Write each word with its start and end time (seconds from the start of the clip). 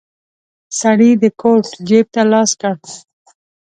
سړی 0.79 1.11
د 1.21 1.23
کوټ 1.41 1.63
جيب 1.87 2.05
ته 2.13 2.21
لاس 2.31 2.51
کړ. 2.61 2.75